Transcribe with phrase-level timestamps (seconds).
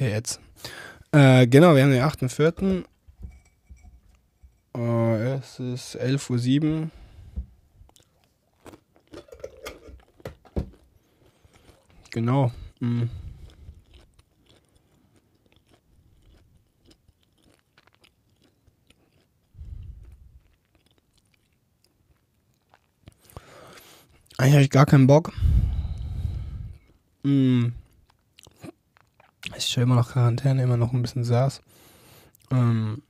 [0.00, 0.40] Okay, jetzt.
[1.12, 2.86] Äh, genau, wir haben den 8.4.
[4.74, 6.90] Äh, es ist 11.07 Uhr.
[12.12, 12.50] Genau.
[12.80, 13.10] Mhm.
[24.38, 25.30] Eigentlich habe ich gar keinen Bock.
[27.22, 27.74] Mhm.
[29.56, 31.60] Ich stelle immer noch Quarantäne, immer noch ein bisschen saß.
[32.50, 33.02] Ähm,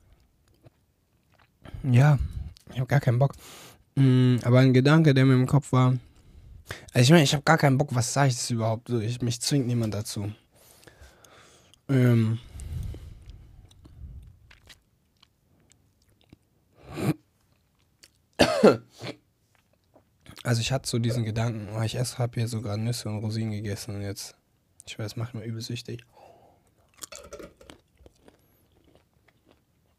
[1.82, 2.18] ja,
[2.72, 3.34] ich habe gar keinen Bock.
[3.96, 5.96] Mhm, aber ein Gedanke, der mir im Kopf war.
[6.92, 8.90] Also ich meine, ich habe gar keinen Bock, was sage ich das überhaupt?
[8.90, 10.32] Ich, mich zwingt niemand dazu.
[11.88, 12.38] Ähm.
[20.42, 23.96] Also ich hatte so diesen Gedanken, oh, ich habe hier sogar Nüsse und Rosinen gegessen
[23.96, 24.36] und jetzt,
[24.86, 26.06] ich weiß, macht mir übel süchtig.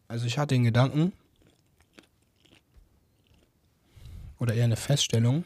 [0.07, 1.13] Also ich hatte den Gedanken,
[4.41, 5.45] oder eher eine Feststellung,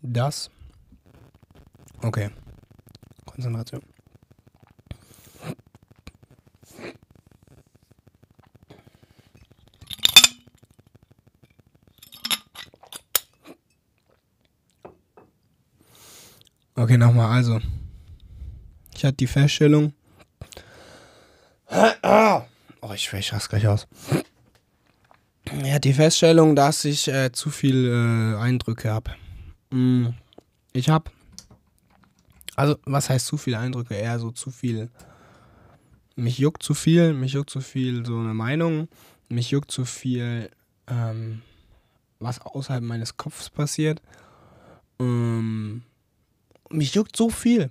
[0.00, 0.50] dass,
[2.00, 2.30] okay,
[3.26, 3.82] Konzentration.
[16.74, 17.60] Okay, nochmal, also.
[18.94, 19.92] Ich hatte die Feststellung.
[21.72, 22.42] Oh,
[22.94, 23.86] ich schwäche das gleich aus.
[25.44, 29.12] Er hat die Feststellung, dass ich äh, zu viel äh, Eindrücke habe.
[29.70, 30.08] Mm,
[30.72, 31.10] ich habe.
[32.56, 33.94] Also, was heißt zu viele Eindrücke?
[33.94, 34.90] Eher so zu viel.
[36.16, 38.88] Mich juckt zu viel, mich juckt zu viel so eine Meinung,
[39.28, 40.50] mich juckt zu viel,
[40.86, 41.42] ähm,
[42.18, 44.02] was außerhalb meines Kopfes passiert.
[45.00, 45.82] Ähm,
[46.72, 47.70] mich juckt so viel.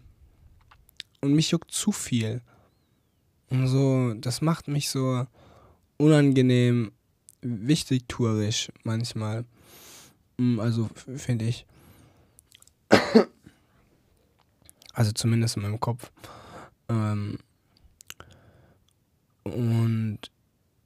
[1.22, 2.42] Und mich juckt zu viel.
[3.50, 5.26] Und so, das macht mich so
[5.98, 6.92] unangenehm
[7.42, 9.45] wichtigtuerisch manchmal.
[10.38, 11.66] Mm, also finde ich.
[14.94, 16.11] Also zumindest in meinem Kopf.
[16.90, 17.38] Ähm
[19.44, 20.20] und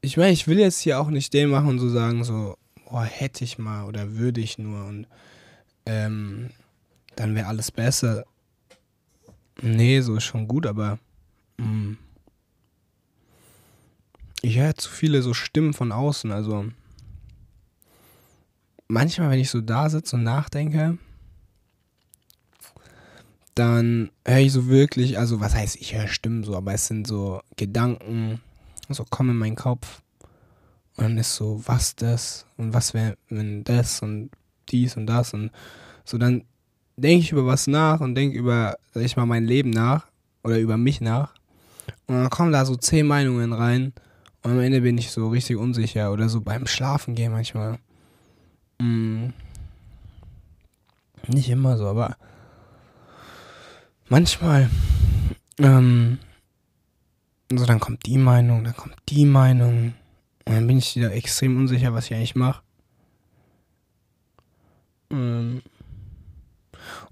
[0.01, 2.55] ich meine, ich will jetzt hier auch nicht den machen und so sagen, so,
[2.85, 5.07] oh, hätte ich mal oder würde ich nur und
[5.87, 6.51] ähm,
[7.15, 8.25] dann wäre alles besser.
[9.61, 10.99] Nee, so ist schon gut, aber
[11.57, 11.65] mh.
[11.65, 11.97] Mm.
[14.41, 16.31] ich höre zu viele so Stimmen von außen.
[16.31, 16.65] Also
[18.87, 20.97] manchmal, wenn ich so da sitze und nachdenke,
[23.55, 27.07] dann höre ich so wirklich, also was heißt, ich höre Stimmen so, aber es sind
[27.07, 28.41] so Gedanken,
[28.89, 30.01] so kommen in meinen Kopf.
[30.97, 34.31] Und dann ist so, was das und was wäre, wenn das und
[34.69, 35.51] dies und das und
[36.03, 36.43] so, dann
[36.97, 40.07] denke ich über was nach und denke über, sag ich mal, mein Leben nach
[40.43, 41.33] oder über mich nach.
[42.07, 43.93] Und dann kommen da so zehn Meinungen rein
[44.43, 47.79] und am Ende bin ich so richtig unsicher oder so beim Schlafen gehen manchmal.
[48.79, 49.33] Hm.
[51.27, 52.15] Nicht immer so, aber
[54.07, 54.69] manchmal.
[55.57, 56.19] Ähm,
[57.51, 59.93] so, dann kommt die Meinung, dann kommt die Meinung.
[60.45, 62.61] Und dann bin ich wieder extrem unsicher, was ich eigentlich mache.
[65.09, 65.61] Ähm,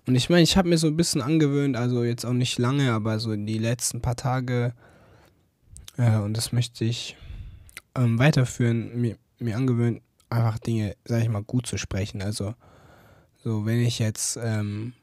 [0.06, 2.92] und ich meine, ich habe mir so ein bisschen angewöhnt, also jetzt auch nicht lange,
[2.92, 4.74] aber so in die letzten paar Tage,
[5.98, 7.16] äh, und das möchte ich
[7.96, 12.22] ähm, weiterführen, mir, mir angewöhnt, einfach Dinge, sag ich mal, gut zu sprechen.
[12.22, 12.54] Also,
[13.44, 14.94] so, wenn ich jetzt, ähm,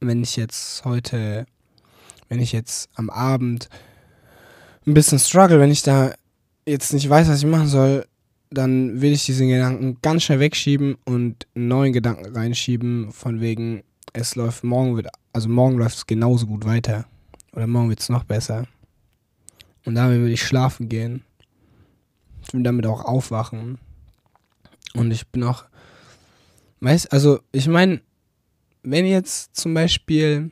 [0.00, 1.46] wenn ich jetzt heute,
[2.28, 3.68] wenn ich jetzt am Abend
[4.86, 6.14] ein bisschen struggle, wenn ich da
[6.66, 8.06] jetzt nicht weiß, was ich machen soll,
[8.50, 13.82] dann will ich diesen Gedanken ganz schnell wegschieben und einen neuen Gedanken reinschieben, von wegen,
[14.12, 17.06] es läuft morgen wird, also morgen läuft es genauso gut weiter.
[17.52, 18.66] Oder morgen wird es noch besser.
[19.84, 21.22] Und damit will ich schlafen gehen.
[22.42, 23.78] Ich will damit auch aufwachen.
[24.94, 25.64] Und ich bin auch,
[26.80, 28.00] weißt, also ich meine,
[28.82, 30.50] wenn jetzt zum Beispiel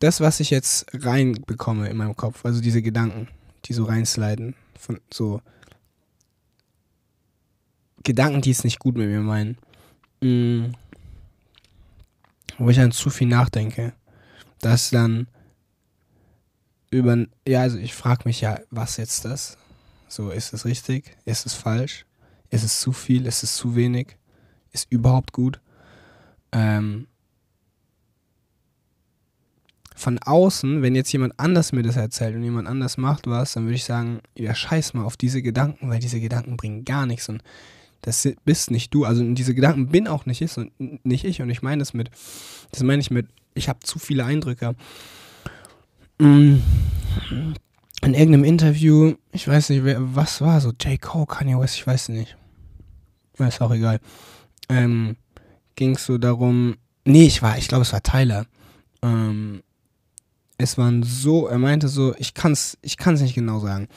[0.00, 3.28] das, was ich jetzt reinbekomme in meinem Kopf, also diese Gedanken,
[3.64, 4.54] die so reinsliden,
[4.86, 5.42] von so
[8.02, 9.58] Gedanken, die es nicht gut mit mir meinen.
[10.20, 10.74] Mhm.
[12.56, 13.92] Wo ich dann zu viel nachdenke.
[14.60, 15.26] Dass dann
[16.90, 17.26] über.
[17.46, 19.58] Ja, also ich frage mich ja, was jetzt das?
[20.08, 21.16] So, ist es richtig?
[21.24, 22.06] Ist es falsch?
[22.48, 23.26] Ist es zu viel?
[23.26, 24.16] Ist es zu wenig?
[24.70, 25.60] Ist überhaupt gut?
[26.52, 27.08] Ähm,
[29.96, 33.64] von außen, wenn jetzt jemand anders mir das erzählt und jemand anders macht was, dann
[33.64, 37.28] würde ich sagen, ja, scheiß mal auf diese Gedanken, weil diese Gedanken bringen gar nichts
[37.28, 37.42] und
[38.02, 39.04] Das bist nicht du.
[39.04, 40.70] Also diese Gedanken bin auch nicht ich und
[41.04, 41.42] nicht ich.
[41.42, 42.10] Und ich meine das mit,
[42.70, 44.76] das meine ich mit, ich habe zu viele Eindrücke.
[46.18, 46.56] Mm.
[48.02, 51.00] In irgendeinem Interview, ich weiß nicht, wer, was war so, J.
[51.00, 52.36] Cole, Kanye West, ich weiß nicht.
[53.38, 54.00] Ist auch egal.
[54.68, 55.16] Ähm,
[55.74, 58.46] ging es so darum, nee, ich war, ich glaube, es war Tyler.
[59.02, 59.62] Ähm,
[60.58, 63.88] es waren so, er meinte so, ich kann's, ich kann's nicht genau sagen.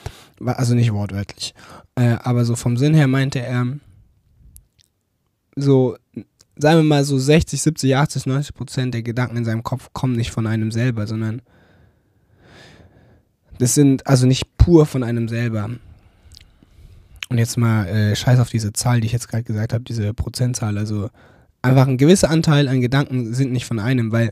[0.44, 1.54] Also nicht wortwörtlich.
[1.94, 3.66] Äh, aber so vom Sinn her meinte er,
[5.56, 5.96] so,
[6.56, 10.16] sagen wir mal so 60, 70, 80, 90 Prozent der Gedanken in seinem Kopf kommen
[10.16, 11.42] nicht von einem selber, sondern
[13.58, 15.70] das sind also nicht pur von einem selber.
[17.30, 20.12] Und jetzt mal äh, scheiß auf diese Zahl, die ich jetzt gerade gesagt habe, diese
[20.12, 20.76] Prozentzahl.
[20.76, 21.10] Also
[21.62, 24.30] einfach ein gewisser Anteil an Gedanken sind nicht von einem, weil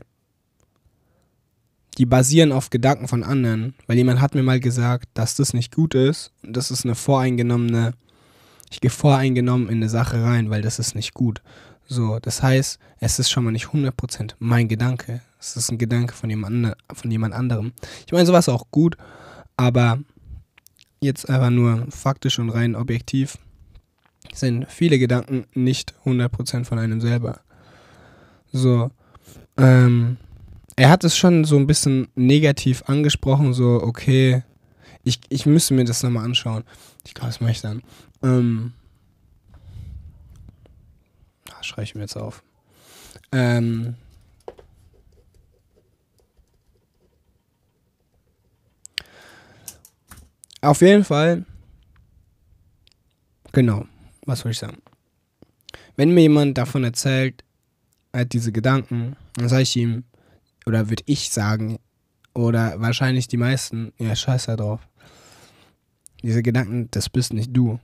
[1.99, 3.75] die basieren auf Gedanken von anderen.
[3.85, 6.31] Weil jemand hat mir mal gesagt, dass das nicht gut ist.
[6.43, 7.93] Und das ist eine voreingenommene,
[8.71, 11.41] ich gehe voreingenommen in eine Sache rein, weil das ist nicht gut.
[11.87, 15.21] So, das heißt, es ist schon mal nicht 100% mein Gedanke.
[15.39, 17.73] Es ist ein Gedanke von jemand, von jemand anderem.
[18.05, 18.95] Ich meine, sowas auch gut,
[19.57, 19.99] aber
[21.01, 23.37] jetzt einfach nur faktisch und rein objektiv
[24.33, 27.41] sind viele Gedanken nicht 100% von einem selber.
[28.51, 28.91] So,
[29.57, 30.17] ähm,
[30.79, 34.43] er hat es schon so ein bisschen negativ angesprochen, so, okay,
[35.03, 36.63] ich, ich müsste mir das nochmal anschauen.
[37.05, 37.83] Ich glaube, das mache ich dann.
[38.23, 38.71] Ähm,
[41.51, 42.43] ah, schreibe ich mir jetzt auf.
[43.33, 43.95] Ähm,
[50.61, 51.45] auf jeden Fall,
[53.51, 53.85] genau,
[54.25, 54.77] was soll ich sagen?
[55.97, 57.43] Wenn mir jemand davon erzählt,
[58.13, 60.05] er hat diese Gedanken, dann sage ich ihm,
[60.65, 61.79] oder würde ich sagen,
[62.33, 64.87] oder wahrscheinlich die meisten, ja, scheiß da drauf.
[66.21, 67.79] Diese Gedanken, das bist nicht du.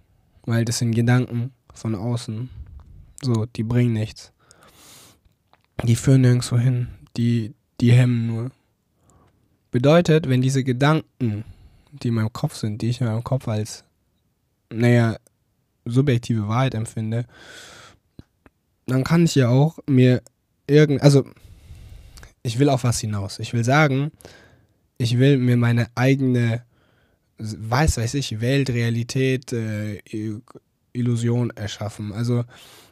[0.46, 2.50] Weil das sind Gedanken von außen.
[3.22, 4.32] So, die bringen nichts.
[5.84, 6.88] Die führen nirgendwo hin.
[7.18, 8.52] Die, die hemmen nur.
[9.72, 11.44] Bedeutet, wenn diese Gedanken,
[11.92, 13.84] die in meinem Kopf sind, die ich in meinem Kopf als,
[14.70, 15.18] naja,
[15.86, 17.26] subjektive Wahrheit empfinde,
[18.86, 20.22] dann kann ich ja auch mir
[20.68, 21.26] irgend, also
[22.46, 23.40] ich will auf was hinaus.
[23.40, 24.12] Ich will sagen,
[25.00, 26.64] ich will mir meine eigene,
[27.40, 30.00] weiß weiß ich, Welt, Realität, äh,
[30.94, 32.14] Illusion erschaffen.
[32.14, 32.46] Also,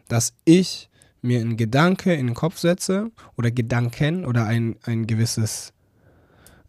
[0.07, 0.89] dass ich
[1.21, 5.71] mir einen Gedanke in den Kopf setze oder Gedanken oder ein, ein gewisses,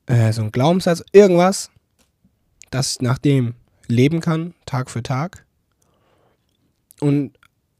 [0.04, 1.70] äh, so ein Glaubenssatz, irgendwas,
[2.70, 3.54] dass ich nach dem
[3.88, 5.46] leben kann, Tag für Tag.
[7.00, 7.32] Und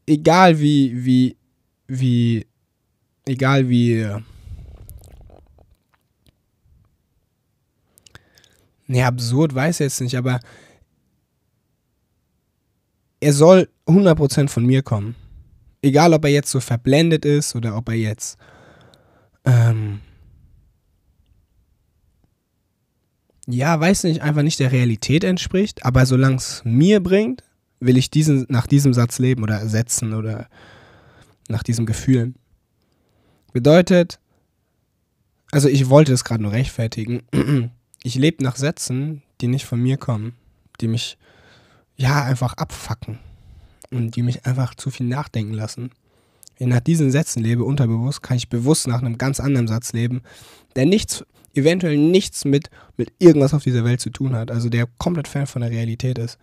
[0.07, 1.37] egal wie, wie,
[1.87, 2.47] wie,
[3.25, 4.23] egal wie
[8.87, 10.39] Nee, absurd weiß er jetzt nicht, aber
[13.19, 15.15] er soll 100% von mir kommen.
[15.81, 18.37] Egal, ob er jetzt so verblendet ist oder ob er jetzt
[19.45, 20.01] ähm,
[23.47, 27.43] ja, weiß nicht, einfach nicht der Realität entspricht, aber solange es mir bringt,
[27.79, 30.47] will ich diesen, nach diesem Satz leben oder setzen oder
[31.47, 32.33] nach diesem Gefühl.
[33.53, 34.19] Bedeutet,
[35.51, 37.21] also ich wollte es gerade nur rechtfertigen.
[38.05, 40.35] Ich lebe nach Sätzen, die nicht von mir kommen,
[40.79, 41.17] die mich
[41.97, 43.17] ja einfach abfacken
[43.89, 45.89] und die mich einfach zu viel nachdenken lassen.
[46.57, 49.91] Wenn ich nach diesen Sätzen lebe, unterbewusst, kann ich bewusst nach einem ganz anderen Satz
[49.93, 50.21] leben,
[50.75, 51.25] der nichts,
[51.55, 55.47] eventuell nichts mit, mit irgendwas auf dieser Welt zu tun hat, also der komplett fern
[55.47, 56.37] von der Realität ist.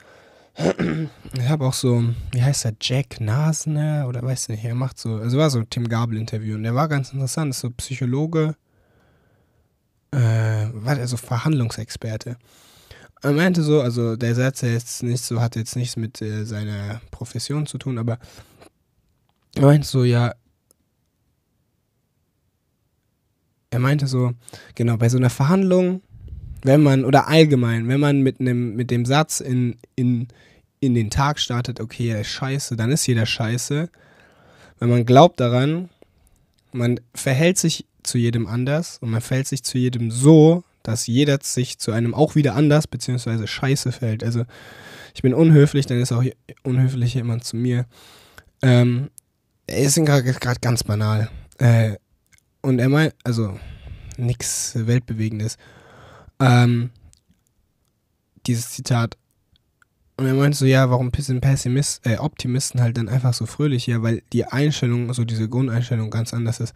[1.34, 5.14] Ich habe auch so, wie heißt der, Jack Nasner oder weiß nicht, er macht so,
[5.14, 8.54] also war so ein Tim Gabel-Interview und der war ganz interessant, ist so Psychologe,
[10.12, 12.36] äh, war der so Verhandlungsexperte.
[13.22, 17.00] Er meinte so, also der Satz jetzt nicht so, hat jetzt nichts mit äh, seiner
[17.10, 18.18] Profession zu tun, aber
[19.54, 20.34] er meinte so, ja,
[23.70, 24.32] er meinte so,
[24.74, 26.02] genau, bei so einer Verhandlung,
[26.62, 30.28] wenn man, oder allgemein, wenn man mit einem, mit dem Satz in, in,
[30.80, 33.88] in den Tag startet, okay, er ist scheiße, dann ist jeder scheiße.
[34.78, 35.88] Wenn man glaubt daran,
[36.72, 41.38] man verhält sich zu jedem anders und man verhält sich zu jedem so, dass jeder
[41.40, 44.24] sich zu einem auch wieder anders beziehungsweise scheiße fällt.
[44.24, 44.44] Also
[45.14, 46.24] ich bin unhöflich, dann ist auch
[46.62, 47.86] unhöflich jemand zu mir.
[48.62, 49.10] Ähm,
[49.66, 51.30] es ist gerade ganz banal.
[51.58, 51.96] Äh,
[52.62, 53.58] und er meint, also
[54.16, 55.56] nichts Weltbewegendes.
[56.40, 56.90] Ähm,
[58.46, 59.16] dieses Zitat.
[60.16, 63.86] Und er meint so, ja, warum sind Pessimist, äh, Optimisten halt dann einfach so fröhlich?
[63.86, 66.74] Ja, weil die Einstellung, so diese Grundeinstellung ganz anders ist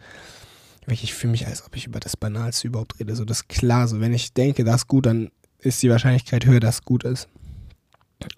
[0.85, 3.15] wirklich für mich, als ob ich über das Banalste überhaupt rede.
[3.15, 3.87] So, das ist klar.
[3.87, 5.29] So, wenn ich denke, das ist gut, dann
[5.59, 7.27] ist die Wahrscheinlichkeit höher, dass es gut ist.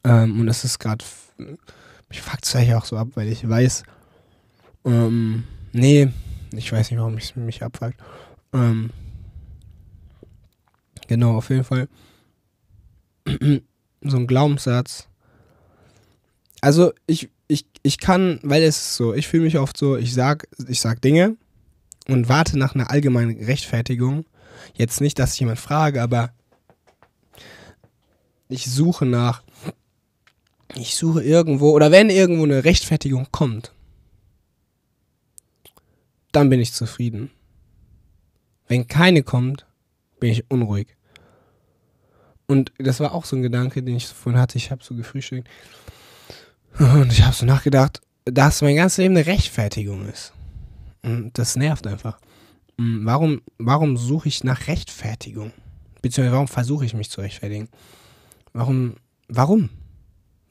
[0.03, 1.05] Ähm, und das ist gerade
[2.09, 3.83] Mich fuckt es eigentlich auch so ab, weil ich weiß,
[4.85, 6.09] ähm, nee,
[6.53, 7.99] ich weiß nicht, warum ich mich abfuckt.
[8.53, 8.89] Ähm,
[11.07, 11.87] genau, auf jeden Fall.
[14.01, 15.07] So ein Glaubenssatz.
[16.61, 20.13] Also ich, ich, ich kann, weil es ist so, ich fühle mich oft so, ich
[20.13, 21.37] sag, ich sag Dinge
[22.07, 24.25] und warte nach einer allgemeinen Rechtfertigung.
[24.75, 26.33] Jetzt nicht, dass ich jemand frage, aber
[28.49, 29.43] ich suche nach,
[30.75, 33.73] ich suche irgendwo, oder wenn irgendwo eine Rechtfertigung kommt,
[36.31, 37.31] dann bin ich zufrieden.
[38.67, 39.65] Wenn keine kommt,
[40.19, 40.95] bin ich unruhig.
[42.49, 44.57] Und das war auch so ein Gedanke, den ich vorhin hatte.
[44.57, 45.47] Ich habe so gefrühstückt.
[46.79, 50.33] Und ich habe so nachgedacht, dass mein ganzes Leben eine Rechtfertigung ist.
[51.03, 52.19] Und das nervt einfach.
[52.79, 55.53] Hm, warum, warum suche ich nach Rechtfertigung?
[56.01, 57.69] Beziehungsweise warum versuche ich mich zu rechtfertigen?
[58.51, 58.95] Warum,
[59.27, 59.69] warum?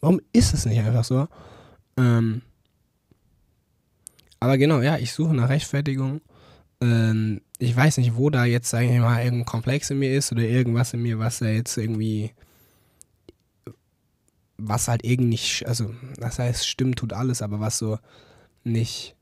[0.00, 1.26] Warum ist es nicht einfach so?
[1.96, 2.42] Ähm,
[4.38, 6.20] aber genau, ja, ich suche nach Rechtfertigung.
[6.80, 10.30] Ähm, ich weiß nicht, wo da jetzt, sage ich mal, irgendein Komplex in mir ist
[10.30, 12.32] oder irgendwas in mir, was da jetzt irgendwie,
[14.56, 17.98] was halt irgendwie nicht, also, das heißt, stimmt, tut alles, aber was so
[18.62, 19.16] nicht,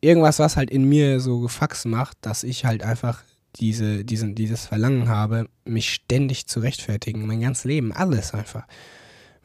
[0.00, 3.22] irgendwas, was halt in mir so gefaxt macht, dass ich halt einfach
[3.56, 8.66] diese, diesen, dieses Verlangen habe, mich ständig zu rechtfertigen, mein ganzes Leben, alles einfach.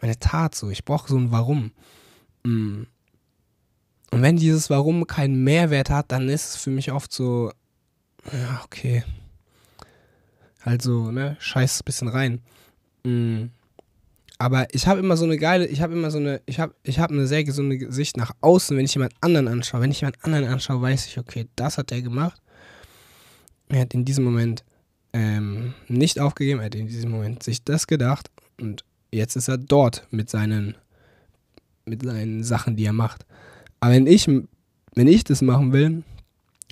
[0.01, 1.71] Meine Tat so, ich brauche so ein Warum.
[2.43, 2.83] Mm.
[4.09, 7.51] Und wenn dieses Warum keinen Mehrwert hat, dann ist es für mich oft so,
[8.31, 9.03] ja, okay.
[10.61, 12.41] Also, ne, scheiß ein bisschen rein.
[13.03, 13.45] Mm.
[14.39, 16.99] Aber ich habe immer so eine geile, ich habe immer so eine, ich habe ich
[16.99, 19.81] hab eine sehr gesunde Sicht nach außen, wenn ich jemand anderen anschaue.
[19.81, 22.39] Wenn ich jemand anderen anschaue, weiß ich, okay, das hat er gemacht.
[23.69, 24.63] Er hat in diesem Moment
[25.13, 28.29] ähm, nicht aufgegeben, er hat in diesem Moment sich das gedacht
[28.61, 30.75] und jetzt ist er dort mit seinen,
[31.85, 33.25] mit seinen Sachen, die er macht.
[33.79, 36.03] Aber wenn ich, wenn ich das machen will,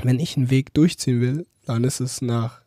[0.03, 2.61] wenn ich einen Weg durchziehen will, dann ist es nach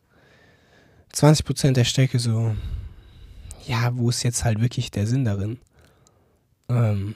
[1.13, 2.55] 20% der Strecke so,
[3.67, 5.59] ja, wo ist jetzt halt wirklich der Sinn darin?
[6.69, 7.15] Ähm,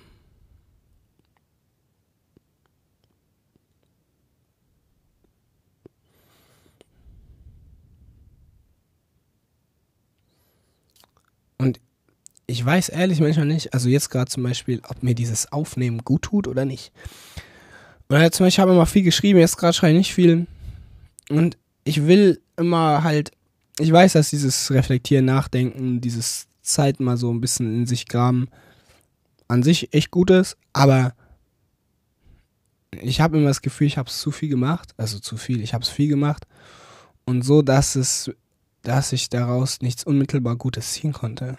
[11.64, 11.80] Und
[12.46, 16.24] ich weiß ehrlich manchmal nicht, also jetzt gerade zum Beispiel, ob mir dieses Aufnehmen gut
[16.24, 16.92] tut oder nicht.
[18.14, 20.46] Oder zum Beispiel, ich habe immer viel geschrieben, jetzt gerade schreibe ich nicht viel.
[21.30, 23.32] Und ich will immer halt,
[23.80, 28.50] ich weiß, dass dieses Reflektieren, Nachdenken, dieses Zeit mal so ein bisschen in sich graben
[29.48, 31.14] an sich echt gut ist, aber
[33.02, 35.74] ich habe immer das Gefühl, ich habe es zu viel gemacht, also zu viel, ich
[35.74, 36.46] habe es viel gemacht
[37.26, 38.32] und so, dass es
[38.84, 41.58] dass ich daraus nichts unmittelbar Gutes ziehen konnte.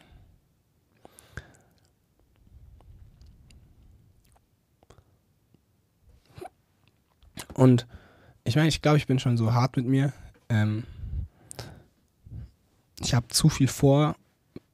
[7.55, 7.87] Und
[8.45, 10.13] ich meine, ich glaube, ich bin schon so hart mit mir.
[10.49, 10.85] Ähm,
[13.01, 14.17] ich habe zu viel vor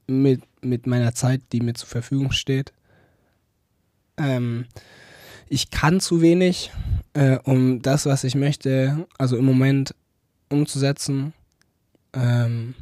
[0.06, 2.72] mit, mit meiner Zeit, die mir zur Verfügung steht.
[4.16, 4.66] Ähm,
[5.48, 6.70] ich kann zu wenig,
[7.12, 9.94] äh, um das, was ich möchte, also im Moment
[10.48, 11.32] umzusetzen.
[12.12, 12.74] Ähm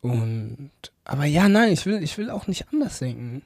[0.00, 0.70] und
[1.04, 3.42] aber ja, nein, ich will, ich will auch nicht anders denken.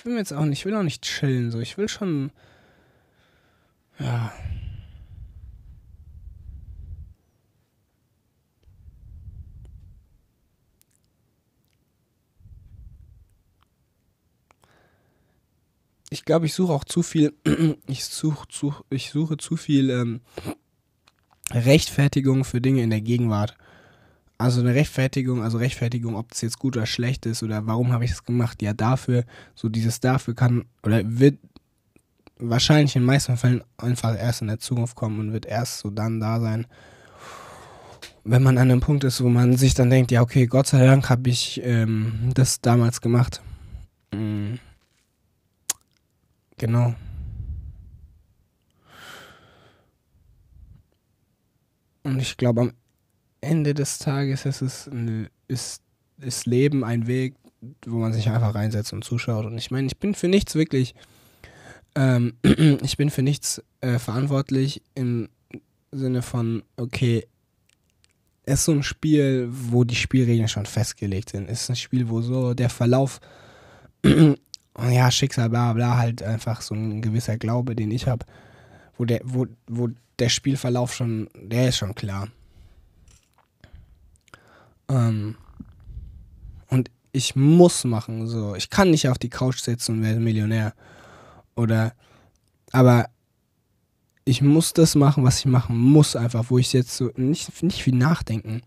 [0.00, 1.60] Ich will mir jetzt auch nicht, ich will auch nicht chillen, so.
[1.60, 2.32] Ich will schon,
[3.98, 4.32] ja.
[16.08, 17.34] Ich glaube, ich suche auch zu viel,
[17.86, 20.22] ich suche zu, ich suche zu viel ähm,
[21.50, 23.54] Rechtfertigung für Dinge in der Gegenwart.
[24.40, 28.06] Also eine Rechtfertigung, also Rechtfertigung, ob es jetzt gut oder schlecht ist oder warum habe
[28.06, 28.62] ich das gemacht?
[28.62, 31.36] Ja, dafür, so dieses dafür kann oder wird
[32.38, 35.90] wahrscheinlich in den meisten Fällen einfach erst in der Zukunft kommen und wird erst so
[35.90, 36.66] dann da sein,
[38.24, 40.86] wenn man an einem Punkt ist, wo man sich dann denkt, ja, okay, Gott sei
[40.86, 43.42] Dank habe ich ähm, das damals gemacht.
[44.10, 44.58] Mhm.
[46.56, 46.94] Genau.
[52.04, 52.72] Und ich glaube, am
[53.40, 55.82] Ende des Tages ist es eine, ist,
[56.20, 57.34] ist Leben ein Weg,
[57.86, 59.46] wo man sich einfach reinsetzt und zuschaut.
[59.46, 60.94] Und ich meine, ich bin für nichts wirklich,
[61.94, 62.34] ähm,
[62.82, 65.28] ich bin für nichts äh, verantwortlich im
[65.92, 67.26] Sinne von, okay,
[68.44, 71.48] es ist so ein Spiel, wo die Spielregeln schon festgelegt sind.
[71.48, 73.20] Es ist ein Spiel, wo so der Verlauf,
[74.04, 78.24] ja, Schicksal, bla bla, halt einfach so ein gewisser Glaube, den ich habe,
[78.96, 82.28] wo der, wo, wo der Spielverlauf schon, der ist schon klar.
[84.90, 85.36] Ähm,
[86.68, 88.26] und ich muss machen.
[88.26, 90.74] So, ich kann nicht auf die Couch sitzen und werde Millionär.
[91.54, 91.94] Oder,
[92.72, 93.06] aber
[94.24, 97.82] ich muss das machen, was ich machen muss, einfach, wo ich jetzt so nicht, nicht
[97.82, 98.62] viel nachdenken.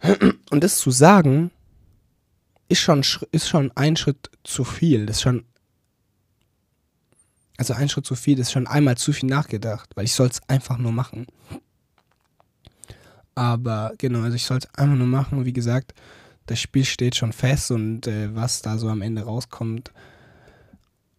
[0.50, 1.50] Und das zu sagen,
[2.68, 5.06] ist schon, ist schon ein Schritt zu viel.
[5.06, 5.44] Das ist schon.
[7.58, 10.28] Also ein Schritt zu viel, das ist schon einmal zu viel nachgedacht, weil ich soll
[10.28, 11.26] es einfach nur machen.
[13.36, 15.44] Aber genau, also ich soll es einfach nur machen.
[15.44, 15.94] Wie gesagt,
[16.46, 19.92] das Spiel steht schon fest und äh, was da so am Ende rauskommt.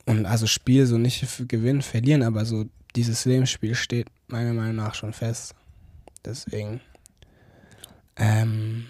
[0.06, 4.96] Und also Spiel so nicht gewinnen, verlieren, aber so dieses Lebensspiel steht meiner Meinung nach
[4.96, 5.54] schon fest.
[6.26, 6.82] Deswegen
[8.16, 8.88] ähm,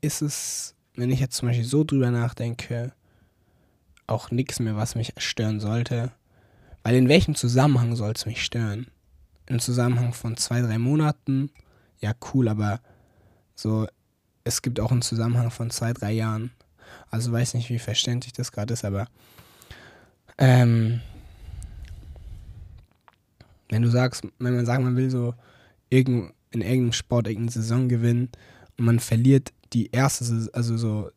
[0.00, 2.92] ist es, wenn ich jetzt zum Beispiel so drüber nachdenke,
[4.06, 6.10] auch nichts mehr, was mich stören sollte.
[6.82, 8.86] Weil in welchem Zusammenhang soll es mich stören?
[9.48, 11.50] Im Zusammenhang von zwei, drei Monaten?
[12.00, 12.80] Ja, cool, aber
[13.54, 13.86] so,
[14.44, 16.50] es gibt auch einen Zusammenhang von zwei, drei Jahren.
[17.10, 19.08] Also weiß nicht, wie verständlich das gerade ist, aber
[20.38, 21.00] ähm,
[23.68, 25.34] wenn du sagst, wenn man sagt, man will so
[25.90, 28.30] irgend, in irgendeinem Sport irgendeine Saison gewinnen
[28.78, 31.10] und man verliert die erste, also so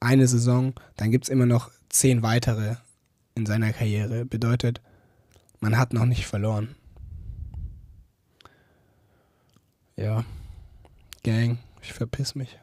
[0.00, 2.76] eine Saison, dann gibt es immer noch zehn weitere
[3.34, 4.24] in seiner Karriere.
[4.24, 4.80] Bedeutet,
[5.60, 6.74] man hat noch nicht verloren.
[9.96, 10.24] Ja,
[11.22, 12.58] Gang, ich verpiss mich.